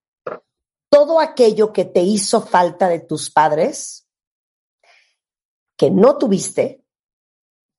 [0.90, 4.08] todo aquello que te hizo falta de tus padres,
[5.76, 6.84] que no tuviste,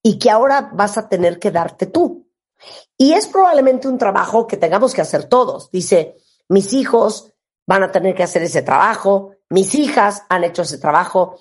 [0.03, 2.24] y que ahora vas a tener que darte tú.
[2.97, 5.69] Y es probablemente un trabajo que tengamos que hacer todos.
[5.71, 6.15] Dice,
[6.47, 7.33] mis hijos
[7.67, 11.39] van a tener que hacer ese trabajo, mis hijas han hecho ese trabajo,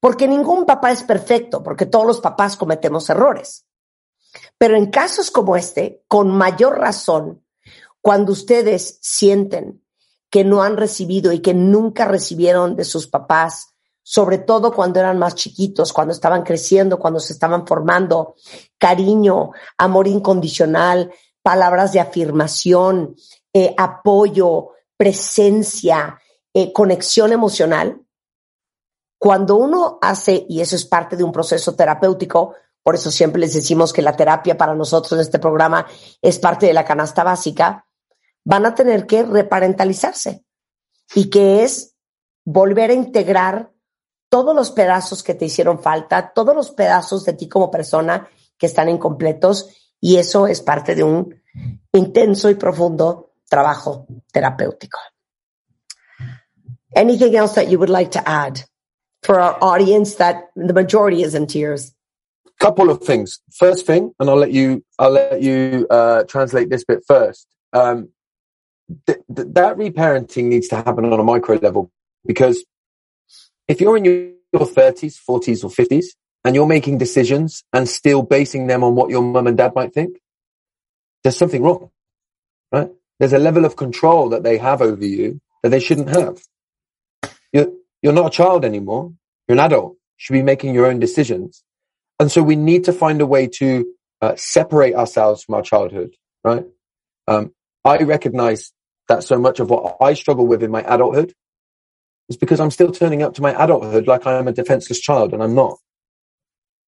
[0.00, 3.66] porque ningún papá es perfecto, porque todos los papás cometemos errores.
[4.58, 7.44] Pero en casos como este, con mayor razón,
[8.00, 9.84] cuando ustedes sienten
[10.30, 15.18] que no han recibido y que nunca recibieron de sus papás sobre todo cuando eran
[15.18, 18.34] más chiquitos, cuando estaban creciendo, cuando se estaban formando,
[18.78, 23.14] cariño, amor incondicional, palabras de afirmación,
[23.52, 26.18] eh, apoyo, presencia,
[26.52, 28.00] eh, conexión emocional,
[29.22, 33.52] Cuando uno hace, y eso es parte de un proceso terapéutico, por eso siempre les
[33.52, 35.86] decimos que la terapia para nosotros en este programa
[36.22, 37.84] es parte de la canasta básica,
[38.44, 40.44] van a tener que reparentalizarse
[41.14, 41.94] y que es
[42.46, 43.70] volver a integrar
[44.30, 48.66] todos los pedazos que te hicieron falta, todos los pedazos de ti como persona que
[48.66, 49.68] están incompletos
[50.00, 51.34] y eso es parte de un
[51.92, 54.98] intenso y profundo trabajo terapéutico.
[56.94, 58.60] Anything else that you would like to add
[59.22, 61.92] for our audience that the majority is in tears?
[62.58, 63.40] Couple of things.
[63.52, 67.46] First thing, and I'll let you, I'll let you uh, translate this bit first.
[67.72, 68.10] Um,
[69.06, 71.90] th- th- that reparenting needs to happen on a micro level
[72.26, 72.64] because
[73.70, 76.06] if you're in your, 30s, 40s, or 50s,
[76.44, 79.94] and you're making decisions and still basing them on what your mum and dad might
[79.94, 80.18] think,
[81.22, 81.90] there's something wrong,
[82.72, 82.90] right?
[83.20, 86.42] There's a level of control that they have over you that they shouldn't have.
[87.52, 87.70] You're,
[88.02, 89.12] you're not a child anymore.
[89.46, 89.92] You're an adult.
[89.92, 91.62] You should be making your own decisions.
[92.18, 93.86] And so we need to find a way to
[94.20, 96.64] uh, separate ourselves from our childhood, right?
[97.28, 97.52] Um,
[97.84, 98.72] I recognize
[99.06, 101.34] that so much of what I struggle with in my adulthood
[102.30, 105.34] is because I'm still turning up to my adulthood like I am a defenseless child
[105.34, 105.76] and I'm not,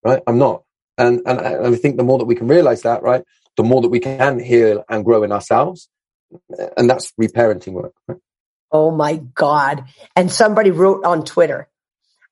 [0.03, 0.21] right?
[0.27, 0.63] I'm not.
[0.97, 3.23] And, and, and I think the more that we can realize that, right,
[3.55, 5.89] the more that we can heal and grow in ourselves.
[6.77, 7.93] And that's reparenting work.
[8.07, 8.19] Right?
[8.71, 9.85] Oh my God.
[10.15, 11.69] And somebody wrote on Twitter,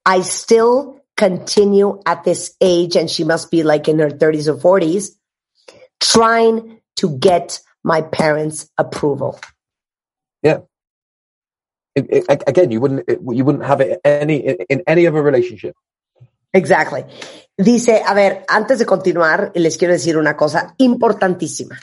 [0.06, 4.80] I still continue at this age, and she must be like in her 30s or
[4.80, 5.12] 40s,
[6.00, 9.40] trying to get my parents' approval.
[10.44, 10.60] Yeah.
[11.98, 15.76] Again, you wouldn't you wouldn't have it any in, in any other relationship.
[16.54, 17.06] Exactly.
[17.58, 21.80] Dice, a ver, antes de continuar, les quiero decir una cosa importantísima.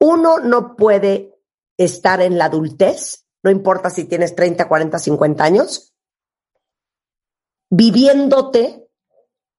[0.00, 1.34] Uno no puede
[1.76, 5.94] estar en la adultez, no importa si tienes 30, 40, 50 años,
[7.70, 8.86] viviéndote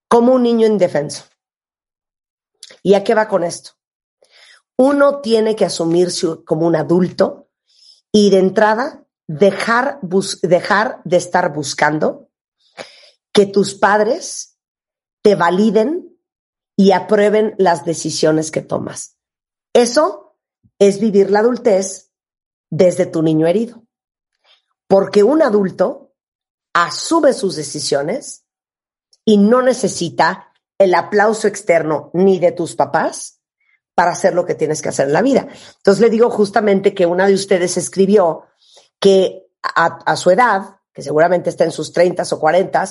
[0.08, 1.26] como un niño indefenso.
[2.84, 3.72] ¿Y a qué va con esto?
[4.78, 7.47] Uno tiene que asumirse como un adulto
[8.12, 10.00] y de entrada dejar,
[10.42, 12.30] dejar de estar buscando
[13.34, 14.58] que tus padres
[15.22, 16.18] te validen
[16.76, 19.18] y aprueben las decisiones que tomas.
[19.74, 20.38] Eso
[20.80, 22.12] es vivir la adultez
[22.70, 23.84] desde tu niño herido.
[24.88, 26.16] Porque un adulto
[26.74, 28.46] asume sus decisiones
[29.26, 33.37] y no necesita el aplauso externo ni de tus papás
[33.98, 35.48] para hacer lo que tienes que hacer en la vida.
[35.78, 38.44] Entonces le digo justamente que una de ustedes escribió
[39.00, 42.88] que a, su edad, que seguramente está en sus 30 o 40,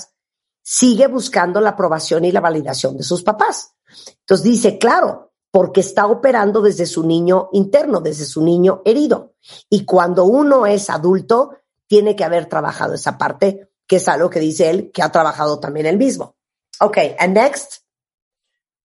[0.64, 3.76] sigue buscando la aprobación y la validación de sus papás.
[4.18, 9.34] Entonces dice, claro, porque está operando desde su niño interno, desde su niño herido.
[9.70, 11.52] Y cuando uno es adulto,
[11.86, 15.60] tiene que haber trabajado esa parte, que es algo que dice él, que ha trabajado
[15.60, 16.34] también él mismo.
[16.80, 17.85] Okay, and next.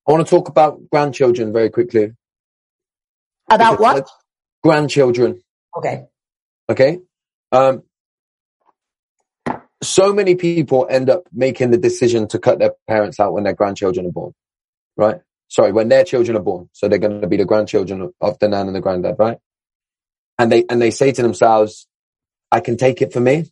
[0.07, 2.13] I want to talk about grandchildren very quickly.
[3.49, 4.09] About what?
[4.63, 5.41] Grandchildren.
[5.77, 6.05] Okay.
[6.69, 6.99] Okay.
[7.51, 7.83] Um,
[9.83, 13.53] so many people end up making the decision to cut their parents out when their
[13.53, 14.33] grandchildren are born,
[14.95, 15.17] right?
[15.49, 16.69] Sorry, when their children are born.
[16.71, 19.37] So they're going to be the grandchildren of the nan and the granddad, right?
[20.37, 21.87] And they, and they say to themselves,
[22.51, 23.51] I can take it for me.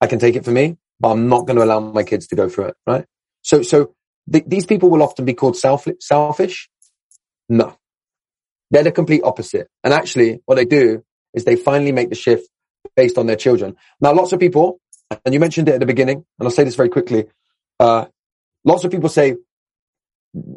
[0.00, 2.36] I can take it for me, but I'm not going to allow my kids to
[2.36, 3.06] go through it, right?
[3.42, 3.94] So, so
[4.30, 6.68] th- these people will often be called self- selfish.
[7.48, 7.76] No,
[8.70, 9.68] they're the complete opposite.
[9.82, 12.48] And actually what they do is they finally make the shift
[12.96, 13.76] based on their children.
[14.00, 14.80] Now, lots of people
[15.24, 17.26] and you mentioned it at the beginning, and I'll say this very quickly.
[17.78, 18.06] Uh,
[18.64, 19.36] lots of people say,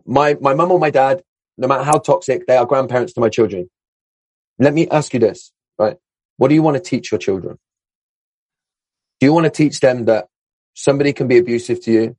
[0.05, 1.23] my, my mum or my dad,
[1.57, 3.69] no matter how toxic, they are grandparents to my children.
[4.59, 5.97] Let me ask you this, right?
[6.37, 7.57] What do you want to teach your children?
[9.19, 10.27] Do you want to teach them that
[10.73, 12.17] somebody can be abusive to you,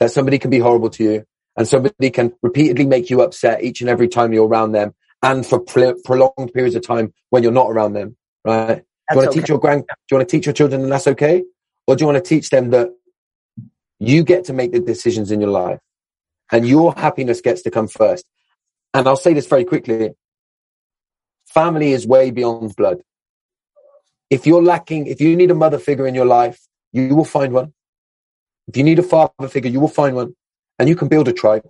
[0.00, 1.24] that somebody can be horrible to you,
[1.56, 5.44] and somebody can repeatedly make you upset each and every time you're around them and
[5.44, 8.84] for prolonged periods of time when you're not around them, right?
[9.08, 9.40] That's do you want to okay.
[9.40, 11.42] teach your grand, do you want to teach your children and that's okay?
[11.86, 12.90] Or do you want to teach them that
[13.98, 15.80] you get to make the decisions in your life
[16.52, 18.24] and your happiness gets to come first?
[18.94, 20.10] And I'll say this very quickly.
[21.46, 23.02] Family is way beyond blood.
[24.30, 26.60] If you're lacking, if you need a mother figure in your life,
[26.92, 27.72] you will find one.
[28.68, 30.34] If you need a father figure, you will find one
[30.78, 31.68] and you can build a tribe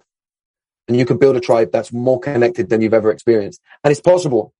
[0.88, 3.60] and you can build a tribe that's more connected than you've ever experienced.
[3.84, 4.52] And it's possible.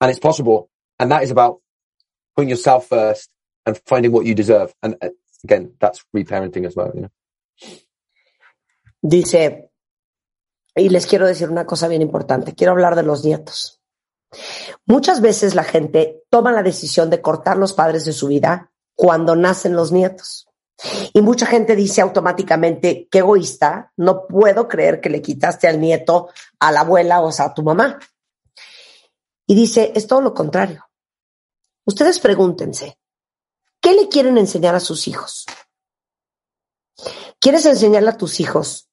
[0.00, 0.70] And it's possible.
[0.98, 1.60] And that is about
[2.36, 3.28] putting yourself first
[3.66, 4.72] and finding what you deserve.
[4.82, 5.08] And uh,
[5.42, 6.92] again, that's reparenting as well.
[6.94, 7.10] You know?
[9.02, 9.70] Dice,
[10.76, 13.80] y les quiero decir una cosa bien importante, quiero hablar de los nietos.
[14.86, 19.36] Muchas veces la gente toma la decisión de cortar los padres de su vida cuando
[19.36, 20.48] nacen los nietos.
[21.12, 26.28] Y mucha gente dice automáticamente, qué egoísta, no puedo creer que le quitaste al nieto
[26.58, 27.98] a la abuela o sea, a tu mamá.
[29.46, 30.84] Y dice, es todo lo contrario.
[31.86, 32.98] Ustedes pregúntense,
[33.80, 35.46] ¿qué le quieren enseñar a sus hijos?
[37.38, 38.88] ¿Quieres enseñarle a tus hijos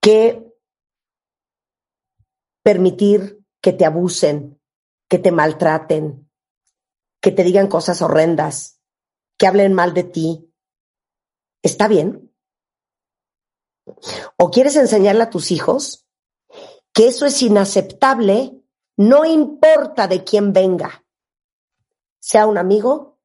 [0.00, 0.44] que
[2.62, 4.60] permitir que te abusen,
[5.08, 6.28] que te maltraten,
[7.20, 8.77] que te digan cosas horrendas,
[9.38, 10.52] que hablen mal de ti,
[11.62, 12.34] ¿está bien?
[14.36, 16.06] ¿O quieres enseñarle a tus hijos
[16.92, 18.60] que eso es inaceptable,
[18.96, 21.06] no importa de quién venga,
[22.18, 23.18] sea un amigo,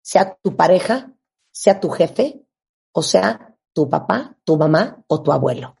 [0.00, 1.12] sea tu pareja,
[1.50, 2.46] sea tu jefe,
[2.92, 5.76] o sea tu papá, tu mamá o tu abuelo?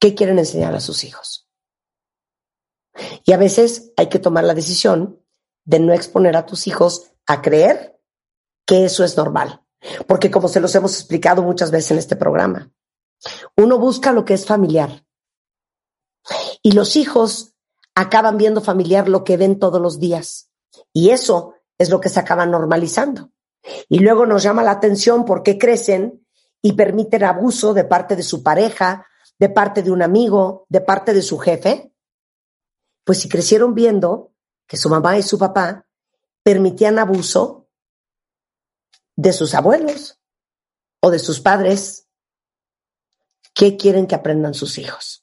[0.00, 1.48] ¿Qué quieren enseñar a sus hijos?
[3.24, 5.24] Y a veces hay que tomar la decisión
[5.64, 8.00] de no exponer a tus hijos a creer
[8.66, 9.62] que eso es normal.
[10.06, 12.70] Porque como se los hemos explicado muchas veces en este programa,
[13.56, 15.04] uno busca lo que es familiar.
[16.62, 17.54] Y los hijos
[17.94, 20.50] acaban viendo familiar lo que ven todos los días.
[20.92, 23.30] Y eso es lo que se acaba normalizando.
[23.88, 26.24] Y luego nos llama la atención porque crecen
[26.62, 29.06] y permiten abuso de parte de su pareja,
[29.38, 31.92] de parte de un amigo, de parte de su jefe,
[33.04, 34.32] pues si crecieron viendo
[34.66, 35.86] que su mamá y su papá
[36.42, 37.61] permitían abuso
[39.16, 40.18] de sus abuelos
[41.00, 42.06] o de sus padres,
[43.54, 45.22] ¿qué quieren que aprendan sus hijos?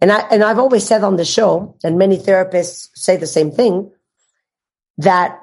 [0.00, 3.50] And, I, and I've always said on the show, and many therapists say the same
[3.50, 3.92] thing,
[4.98, 5.40] that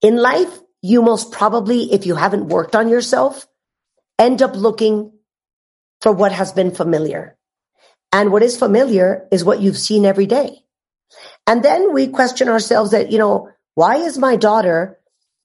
[0.00, 0.50] in life,
[0.80, 3.46] you most probably, if you haven't worked on yourself,
[4.18, 5.12] end up looking
[6.00, 7.36] for what has been familiar.
[8.12, 10.64] And what is familiar is what you've seen every day.
[11.46, 14.97] And then we question ourselves that, you know, why is my daughter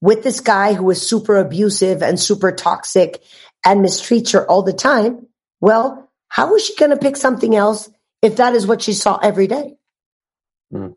[0.03, 3.23] with this guy who is super abusive and super toxic
[3.65, 5.27] and mistreats her all the time?
[5.61, 7.89] Well, how is she going to pick something else
[8.21, 9.77] if that is what she saw every day?
[10.73, 10.95] Mm.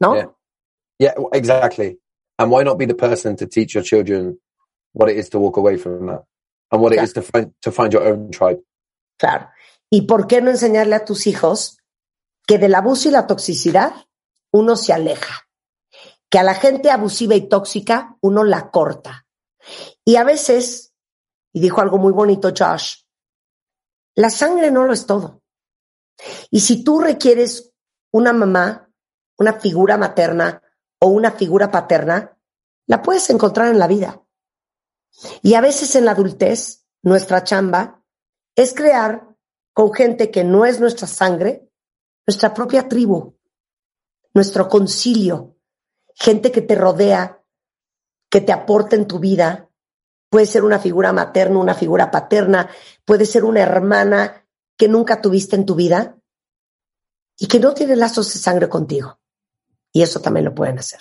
[0.00, 0.14] No?
[0.16, 0.24] Yeah.
[0.98, 1.98] Yeah, exactly.
[2.38, 4.38] And why not be the person to teach your children
[4.94, 6.24] what it is to walk away from that
[6.72, 7.04] and what it Yeah.
[7.04, 8.60] is to find to find your own tribe?
[9.18, 9.48] Claro.
[9.90, 11.76] ¿Y por qué no enseñarle a tus hijos
[12.46, 13.92] que del abuso y la toxicidad
[14.52, 15.47] uno se aleja?
[16.30, 19.26] Que a la gente abusiva y tóxica uno la corta.
[20.04, 20.94] Y a veces,
[21.52, 23.02] y dijo algo muy bonito Josh,
[24.14, 25.42] la sangre no lo es todo.
[26.50, 27.72] Y si tú requieres
[28.10, 28.90] una mamá,
[29.38, 30.62] una figura materna
[31.00, 32.36] o una figura paterna,
[32.86, 34.22] la puedes encontrar en la vida.
[35.42, 38.02] Y a veces en la adultez, nuestra chamba
[38.56, 39.36] es crear
[39.72, 41.70] con gente que no es nuestra sangre,
[42.26, 43.36] nuestra propia tribu,
[44.34, 45.57] nuestro concilio,
[46.18, 47.42] gente que te rodea,
[48.30, 49.70] que te aporta en tu vida.
[50.30, 52.68] Puede ser una figura materna, una figura paterna,
[53.04, 54.46] puede ser una hermana
[54.76, 56.18] que nunca tuviste en tu vida
[57.38, 59.18] y que no tiene lazos de sangre contigo.
[59.92, 61.00] Y eso también lo pueden hacer.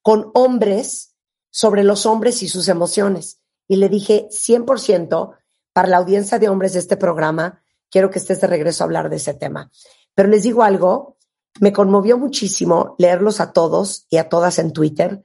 [0.01, 1.15] con hombres
[1.51, 3.41] sobre los hombres y sus emociones.
[3.67, 5.36] Y le dije, 100%
[5.73, 9.09] para la audiencia de hombres de este programa, quiero que estés de regreso a hablar
[9.09, 9.71] de ese tema.
[10.13, 11.17] Pero les digo algo,
[11.59, 15.23] me conmovió muchísimo leerlos a todos y a todas en Twitter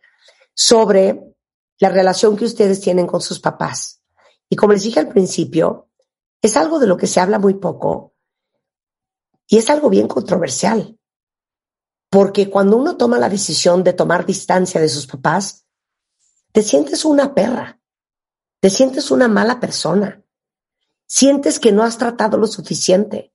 [0.54, 1.34] sobre
[1.78, 4.02] la relación que ustedes tienen con sus papás.
[4.48, 5.88] Y como les dije al principio,
[6.40, 8.14] es algo de lo que se habla muy poco
[9.46, 10.98] y es algo bien controversial.
[12.10, 15.64] Porque cuando uno toma la decisión de tomar distancia de sus papás,
[16.52, 17.80] te sientes una perra,
[18.60, 20.21] te sientes una mala persona,
[21.12, 23.34] sientes que no has tratado lo suficiente.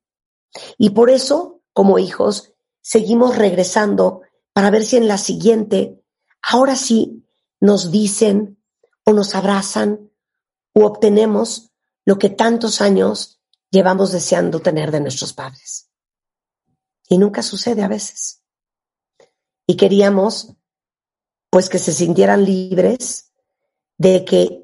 [0.79, 4.21] Y por eso, como hijos, seguimos regresando
[4.51, 6.03] para ver si en la siguiente,
[6.41, 7.23] ahora sí,
[7.59, 8.59] nos dicen
[9.03, 10.11] o nos abrazan
[10.73, 11.71] o obtenemos
[12.03, 15.91] lo que tantos años llevamos deseando tener de nuestros padres.
[17.07, 18.41] Y nunca sucede a veces.
[19.67, 20.55] Y queríamos,
[21.51, 23.31] pues, que se sintieran libres
[23.99, 24.63] de que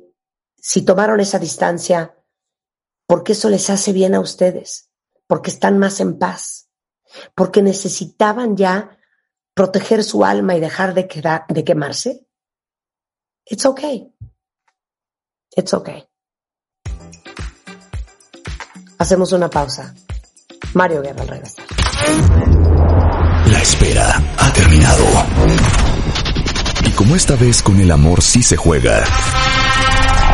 [0.57, 2.17] si tomaron esa distancia,
[3.13, 4.89] porque eso les hace bien a ustedes,
[5.27, 6.69] porque están más en paz,
[7.35, 8.97] porque necesitaban ya
[9.53, 11.07] proteger su alma y dejar de,
[11.47, 12.25] de quemarse,
[13.45, 14.11] it's okay.
[15.55, 16.09] It's okay.
[18.97, 19.93] Hacemos una pausa.
[20.73, 21.65] Mario Guerra al regresar.
[23.45, 25.05] La espera ha terminado.
[26.83, 29.03] Y como esta vez con el amor sí se juega.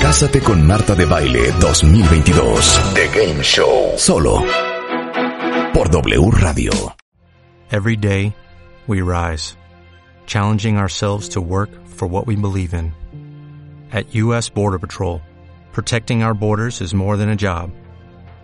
[0.00, 2.94] Cásate con Marta de Baile 2022.
[2.94, 3.98] The Game Show.
[3.98, 4.40] Solo
[5.74, 6.72] por W Radio.
[7.70, 8.34] Every day,
[8.86, 9.56] we rise,
[10.26, 12.94] challenging ourselves to work for what we believe in.
[13.92, 14.48] At U.S.
[14.48, 15.20] Border Patrol,
[15.72, 17.70] protecting our borders is more than a job.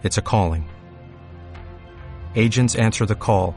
[0.03, 0.69] It's a calling.
[2.35, 3.57] Agents answer the call,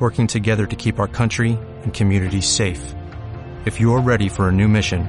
[0.00, 2.92] working together to keep our country and communities safe.
[3.66, 5.08] If you're ready for a new mission,